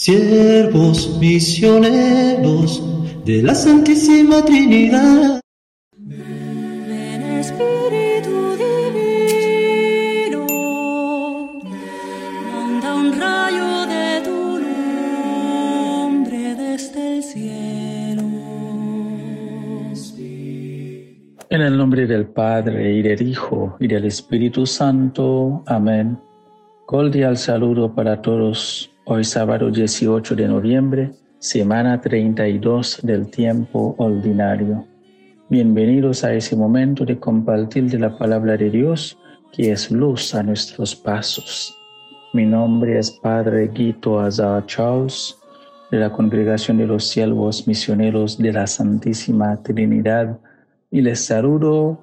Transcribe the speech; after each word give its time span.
siervos 0.00 1.18
misioneros 1.20 2.82
de 3.26 3.42
la 3.42 3.54
Santísima 3.54 4.42
Trinidad. 4.42 5.42
Ven 5.98 7.22
Espíritu 7.38 8.56
Divino, 8.56 10.46
manda 12.50 12.94
un 12.94 13.12
rayo 13.20 13.86
de 13.94 14.22
tu 14.24 14.58
nombre 16.08 16.54
desde 16.54 17.16
el 17.16 17.22
cielo. 17.22 18.22
En 21.50 21.60
el 21.60 21.76
nombre 21.76 22.06
del 22.06 22.24
Padre 22.28 22.94
y 22.94 23.02
del 23.02 23.20
Hijo 23.20 23.76
y 23.78 23.86
del 23.86 24.06
Espíritu 24.06 24.64
Santo. 24.64 25.62
Amén. 25.66 26.18
Cordial 26.86 27.36
saludo 27.36 27.94
para 27.94 28.22
todos 28.22 28.89
Hoy 29.06 29.24
sábado 29.24 29.70
18 29.70 30.36
de 30.36 30.46
noviembre, 30.46 31.10
semana 31.38 31.98
32 32.00 33.00
del 33.02 33.30
tiempo 33.30 33.94
ordinario. 33.96 34.86
Bienvenidos 35.48 36.22
a 36.22 36.34
ese 36.34 36.54
momento 36.54 37.06
de 37.06 37.18
compartir 37.18 37.84
de 37.84 37.98
la 37.98 38.16
palabra 38.18 38.58
de 38.58 38.68
Dios 38.68 39.18
que 39.52 39.72
es 39.72 39.90
luz 39.90 40.34
a 40.34 40.42
nuestros 40.42 40.94
pasos. 40.94 41.74
Mi 42.34 42.44
nombre 42.44 42.98
es 42.98 43.10
Padre 43.10 43.68
Guito 43.68 44.20
Azar 44.20 44.66
Charles 44.66 45.36
de 45.90 45.98
la 45.98 46.12
Congregación 46.12 46.76
de 46.76 46.86
los 46.86 47.08
Siervos 47.08 47.66
Misioneros 47.66 48.36
de 48.36 48.52
la 48.52 48.66
Santísima 48.66 49.62
Trinidad 49.62 50.38
y 50.90 51.00
les 51.00 51.24
saludo 51.24 51.98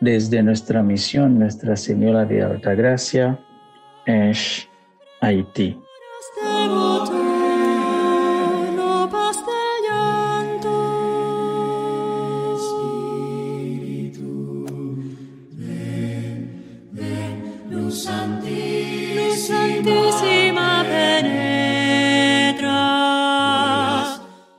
desde 0.00 0.42
nuestra 0.42 0.82
misión 0.82 1.38
Nuestra 1.38 1.76
Señora 1.76 2.26
de 2.26 2.42
Altagracia 2.42 3.38
en 4.04 4.32
Haití. 5.22 5.78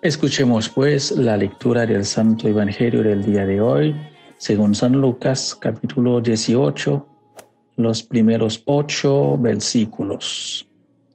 Escuchemos 0.03 0.67
pues 0.67 1.11
la 1.11 1.37
lectura 1.37 1.85
del 1.85 2.03
Santo 2.03 2.49
Evangelio 2.49 3.03
del 3.03 3.23
día 3.23 3.45
de 3.45 3.61
hoy, 3.61 3.95
según 4.35 4.75
San 4.75 4.91
Lucas 4.91 5.55
capítulo 5.57 6.19
18, 6.19 7.07
los 7.77 8.03
primeros 8.03 8.61
ocho 8.65 9.37
versículos. 9.37 10.67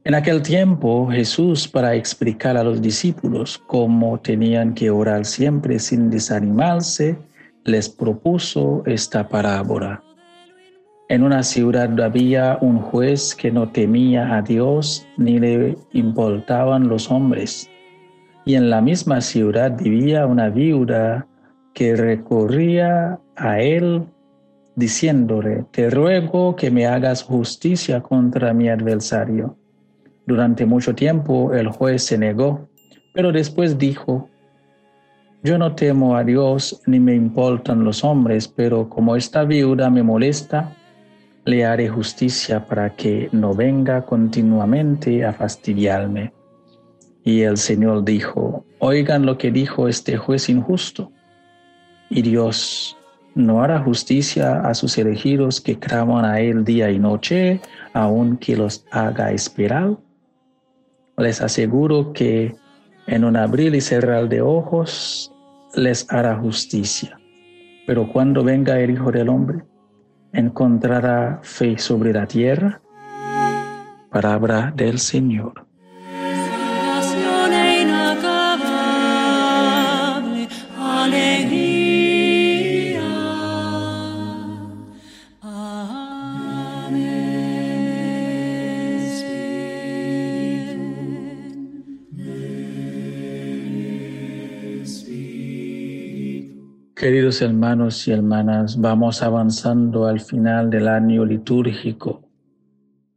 En 0.05 0.15
aquel 0.15 0.41
tiempo 0.41 1.07
Jesús, 1.11 1.69
para 1.69 1.95
explicar 1.97 2.57
a 2.57 2.65
los 2.65 2.81
discípulos 2.81 3.63
cómo 3.67 4.21
tenían 4.21 4.73
que 4.73 4.89
orar 4.89 5.27
siempre 5.27 5.79
sin 5.79 6.09
desanimarse, 6.09 7.19
les 7.65 7.91
propuso 7.91 8.83
esta 8.87 9.29
parábola. 9.29 10.03
En 11.11 11.25
una 11.25 11.43
ciudad 11.43 12.01
había 12.01 12.57
un 12.63 12.79
juez 12.79 13.35
que 13.35 13.51
no 13.51 13.69
temía 13.69 14.35
a 14.35 14.41
Dios 14.41 15.07
ni 15.19 15.39
le 15.39 15.77
importaban 15.93 16.89
los 16.89 17.11
hombres 17.11 17.69
y 18.49 18.55
en 18.55 18.71
la 18.71 18.81
misma 18.81 19.21
ciudad 19.21 19.77
vivía 19.79 20.27
una 20.27 20.49
viuda 20.49 21.27
que 21.75 21.95
recorría 21.95 23.21
a 23.37 23.61
él 23.61 24.07
diciéndole, 24.75 25.67
te 25.71 25.91
ruego 25.91 26.57
que 26.57 26.71
me 26.71 26.87
hagas 26.87 27.23
justicia 27.23 28.01
contra 28.01 28.55
mi 28.55 28.71
adversario. 28.71 29.59
Durante 30.27 30.65
mucho 30.65 30.95
tiempo 30.95 31.53
el 31.53 31.69
juez 31.69 32.05
se 32.05 32.17
negó, 32.17 32.67
pero 33.13 33.33
después 33.33 33.77
dijo, 33.77 34.31
yo 35.43 35.59
no 35.59 35.75
temo 35.75 36.17
a 36.17 36.25
Dios 36.25 36.81
ni 36.87 37.01
me 37.01 37.15
importan 37.15 37.85
los 37.85 38.03
hombres, 38.03 38.49
pero 38.49 38.89
como 38.89 39.15
esta 39.15 39.45
viuda 39.45 39.91
me 39.91 40.03
molesta, 40.03 40.73
le 41.45 41.67
haré 41.67 41.91
justicia 41.91 42.67
para 42.67 42.97
que 42.97 43.29
no 43.31 43.53
venga 43.53 44.07
continuamente 44.07 45.23
a 45.27 45.35
fastidiarme. 45.35 46.38
Y 47.29 47.43
el 47.43 47.59
Señor 47.59 48.07
dijo, 48.07 48.65
oigan 48.79 49.27
lo 49.27 49.37
que 49.37 49.51
dijo 49.51 49.87
este 49.87 50.17
juez 50.17 50.49
injusto. 50.49 51.13
Y 52.09 52.23
Dios 52.23 52.97
no 53.35 53.63
hará 53.63 53.81
justicia 53.81 54.63
a 54.63 54.73
sus 54.73 54.97
elegidos 54.97 55.61
que 55.61 55.79
claman 55.79 56.25
a 56.25 56.41
Él 56.41 56.65
día 56.65 56.91
y 56.91 56.99
noche, 56.99 57.61
aunque 57.93 58.57
los 58.57 58.87
haga 58.93 59.31
esperar. 59.31 59.99
Les 61.19 61.43
aseguro 61.43 62.15
que 62.15 62.57
en 63.07 63.25
un 63.25 63.37
abrir 63.37 63.75
y 63.75 63.83
cerrar 63.83 64.31
de 64.31 64.41
ojos 64.41 65.31
les 65.75 66.11
hará 66.11 66.35
justicia. 66.35 67.21
Pero 67.87 68.11
cuando 68.11 68.43
venga 68.43 68.81
el 68.81 68.93
Hijo 68.93 69.13
del 69.13 69.29
Hombre, 69.29 69.65
encontrará 70.33 71.41
fe 71.43 71.77
sobre 71.77 72.15
la 72.15 72.27
tierra. 72.27 72.81
Palabra 74.11 74.73
del 74.75 74.99
Señor. 74.99 75.68
Queridos 96.99 97.41
hermanos 97.43 98.09
y 98.09 98.11
hermanas, 98.11 98.81
vamos 98.81 99.23
avanzando 99.23 100.07
al 100.07 100.19
final 100.19 100.69
del 100.69 100.89
año 100.89 101.25
litúrgico, 101.25 102.29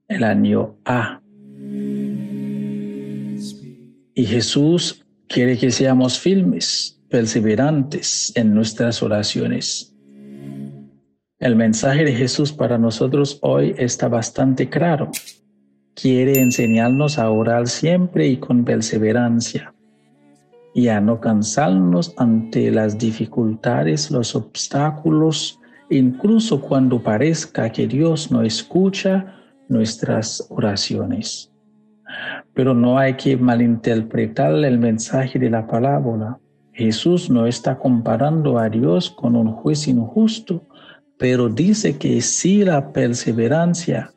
el 0.07 0.23
año 0.23 0.75
A. 0.85 1.19
Y 4.13 4.23
Jesús 4.23 5.03
quiere 5.27 5.57
que 5.57 5.71
seamos 5.71 6.19
firmes, 6.19 7.00
perseverantes 7.11 8.33
en 8.35 8.55
nuestras 8.55 9.03
oraciones. 9.03 9.95
El 11.37 11.55
mensaje 11.55 12.05
de 12.05 12.13
Jesús 12.13 12.53
para 12.53 12.77
nosotros 12.77 13.37
hoy 13.41 13.75
está 13.77 14.07
bastante 14.07 14.69
claro. 14.69 15.11
Quiere 15.93 16.39
enseñarnos 16.39 17.19
a 17.19 17.29
orar 17.29 17.67
siempre 17.67 18.27
y 18.27 18.37
con 18.37 18.63
perseverancia 18.63 19.73
y 20.73 20.87
a 20.87 21.01
no 21.01 21.19
cansarnos 21.19 22.13
ante 22.17 22.71
las 22.71 22.97
dificultades, 22.97 24.09
los 24.09 24.35
obstáculos, 24.35 25.59
incluso 25.89 26.61
cuando 26.61 27.03
parezca 27.03 27.69
que 27.71 27.87
Dios 27.87 28.31
no 28.31 28.41
escucha 28.43 29.35
nuestras 29.67 30.47
oraciones. 30.49 31.51
Pero 32.53 32.73
no 32.73 32.97
hay 32.97 33.15
que 33.15 33.35
malinterpretar 33.35 34.53
el 34.63 34.79
mensaje 34.79 35.39
de 35.39 35.49
la 35.49 35.67
palabra. 35.67 36.39
Jesús 36.81 37.29
no 37.29 37.45
está 37.45 37.77
comparando 37.77 38.57
a 38.57 38.67
Dios 38.67 39.11
con 39.11 39.35
un 39.35 39.51
juez 39.53 39.87
injusto, 39.87 40.63
pero 41.17 41.47
dice 41.47 41.99
que 41.99 42.21
si 42.21 42.63
la 42.63 42.91
perseverancia 42.91 44.11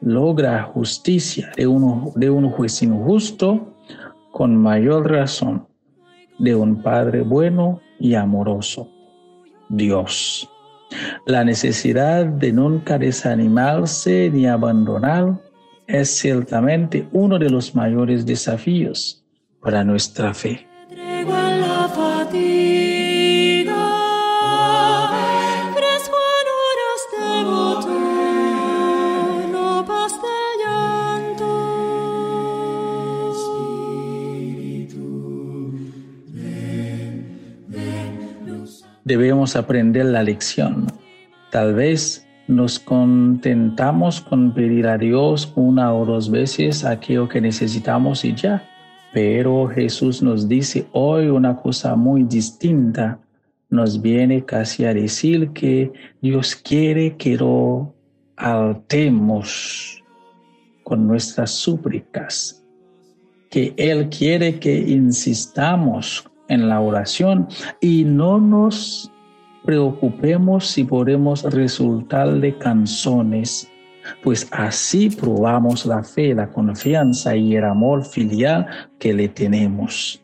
logra 0.00 0.62
justicia 0.62 1.52
de 1.56 1.66
un, 1.66 2.12
de 2.14 2.30
un 2.30 2.48
juez 2.50 2.82
injusto, 2.82 3.74
con 4.32 4.56
mayor 4.56 5.10
razón 5.10 5.66
de 6.38 6.54
un 6.54 6.82
Padre 6.82 7.20
bueno 7.20 7.80
y 7.98 8.14
amoroso, 8.14 8.88
Dios. 9.68 10.48
La 11.26 11.44
necesidad 11.44 12.24
de 12.24 12.52
nunca 12.52 12.98
desanimarse 12.98 14.30
ni 14.30 14.46
abandonar 14.46 15.38
es 15.86 16.16
ciertamente 16.16 17.08
uno 17.12 17.38
de 17.38 17.50
los 17.50 17.74
mayores 17.74 18.24
desafíos 18.24 19.22
para 19.60 19.84
nuestra 19.84 20.32
fe. 20.32 20.66
Debemos 39.06 39.54
aprender 39.54 40.04
la 40.06 40.24
lección. 40.24 40.88
Tal 41.52 41.74
vez 41.74 42.26
nos 42.48 42.80
contentamos 42.80 44.20
con 44.20 44.52
pedir 44.52 44.88
a 44.88 44.98
Dios 44.98 45.52
una 45.54 45.94
o 45.94 46.04
dos 46.04 46.28
veces 46.28 46.84
aquello 46.84 47.28
que 47.28 47.40
necesitamos 47.40 48.24
y 48.24 48.34
ya. 48.34 48.68
Pero 49.14 49.68
Jesús 49.68 50.22
nos 50.22 50.48
dice 50.48 50.86
hoy 50.92 51.28
una 51.28 51.56
cosa 51.56 51.94
muy 51.94 52.24
distinta. 52.24 53.20
Nos 53.70 54.02
viene 54.02 54.44
casi 54.44 54.84
a 54.84 54.92
decir 54.92 55.50
que 55.50 55.92
Dios 56.20 56.56
quiere 56.56 57.16
que 57.16 57.36
lo 57.36 57.94
altemos 58.36 60.02
con 60.82 61.06
nuestras 61.06 61.52
súplicas. 61.52 62.62
que 63.48 63.72
Él 63.76 64.08
quiere 64.10 64.58
que 64.58 64.76
insistamos 64.76 66.28
en 66.48 66.68
la 66.68 66.80
oración 66.80 67.48
y 67.80 68.04
no 68.04 68.38
nos 68.38 69.12
preocupemos 69.64 70.68
si 70.68 70.84
podemos 70.84 71.42
resultar 71.42 72.40
de 72.40 72.56
canzones, 72.56 73.70
pues 74.22 74.48
así 74.52 75.10
probamos 75.10 75.84
la 75.84 76.04
fe, 76.04 76.34
la 76.34 76.48
confianza 76.50 77.34
y 77.34 77.56
el 77.56 77.64
amor 77.64 78.04
filial 78.04 78.66
que 78.98 79.12
le 79.12 79.28
tenemos. 79.28 80.22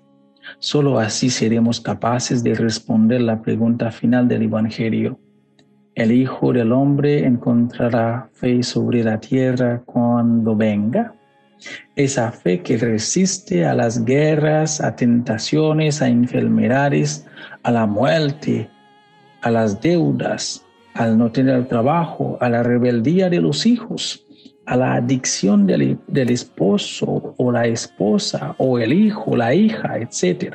Solo 0.59 0.99
así 0.99 1.29
seremos 1.29 1.81
capaces 1.81 2.43
de 2.45 2.55
responder 2.55 3.21
la 3.21 3.43
pregunta 3.43 3.91
final 3.91 4.29
del 4.29 4.43
Evangelio. 4.43 5.19
El 5.95 6.13
Hijo 6.13 6.53
del 6.53 6.73
Hombre 6.73 7.27
encontrará 7.27 8.31
fe 8.33 8.63
sobre 8.63 9.03
la 9.03 9.19
tierra 9.19 9.83
cuando 9.85 10.55
venga. 10.57 11.15
Esa 11.97 12.33
fe 12.33 12.63
que 12.63 12.77
resiste 12.77 13.67
a 13.67 13.75
las 13.75 14.05
guerras, 14.05 14.81
a 14.81 14.97
tentaciones, 14.97 16.03
a 16.03 16.09
enfermedades, 16.09 17.27
a 17.63 17.71
la 17.71 17.87
muerte, 17.87 18.69
a 19.43 19.51
las 19.51 19.81
deudas, 19.81 20.65
al 20.95 21.19
no 21.19 21.31
tener 21.31 21.67
trabajo, 21.69 22.39
a 22.41 22.49
la 22.49 22.63
rebeldía 22.63 23.31
de 23.31 23.41
los 23.41 23.67
hijos, 23.67 24.25
a 24.67 24.77
la 24.77 24.95
adicción 24.95 25.67
del, 25.67 25.99
esposo 26.31 27.35
o 27.37 27.53
la 27.53 27.67
esposa 27.67 28.55
o 28.59 28.79
el 28.79 28.93
hijo, 28.93 29.37
la 29.37 29.55
hija, 29.55 29.99
etc. 29.99 30.55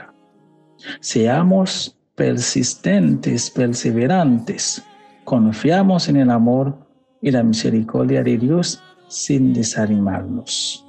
Seamos 1.00 1.98
persistentes, 2.16 3.50
perseverantes, 3.50 4.84
confiamos 5.24 6.08
en 6.10 6.18
el 6.18 6.32
amor 6.32 6.78
y 7.22 7.32
la 7.32 7.44
misericordia 7.44 8.24
de 8.24 8.38
Dios 8.38 8.82
sin 9.08 9.54
desanimarnos. 9.54 10.87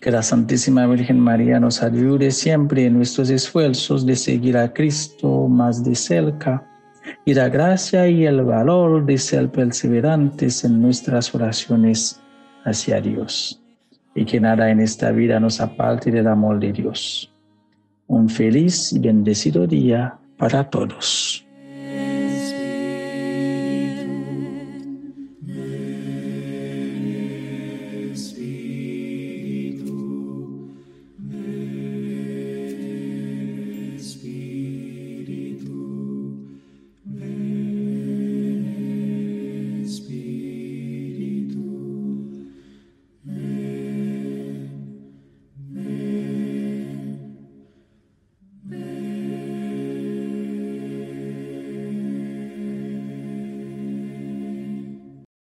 Que 0.00 0.10
la 0.10 0.22
Santísima 0.22 0.86
Virgen 0.86 1.18
María 1.18 1.58
nos 1.58 1.82
ayude 1.82 2.30
siempre 2.30 2.86
en 2.86 2.94
nuestros 2.94 3.30
esfuerzos 3.30 4.06
de 4.06 4.14
seguir 4.14 4.56
a 4.56 4.72
Cristo 4.72 5.48
más 5.48 5.82
de 5.84 5.94
cerca 5.94 6.64
y 7.24 7.34
la 7.34 7.48
gracia 7.48 8.08
y 8.08 8.24
el 8.24 8.42
valor 8.42 9.04
de 9.04 9.18
ser 9.18 9.50
perseverantes 9.50 10.64
en 10.64 10.80
nuestras 10.80 11.34
oraciones 11.34 12.20
hacia 12.64 13.00
Dios. 13.00 13.62
Y 14.14 14.24
que 14.24 14.40
nada 14.40 14.70
en 14.70 14.80
esta 14.80 15.10
vida 15.10 15.40
nos 15.40 15.60
aparte 15.60 16.10
del 16.10 16.26
amor 16.26 16.60
de 16.60 16.72
Dios. 16.72 17.32
Un 18.06 18.28
feliz 18.28 18.92
y 18.92 18.98
bendecido 18.98 19.66
día 19.66 20.18
para 20.38 20.70
todos. 20.70 21.45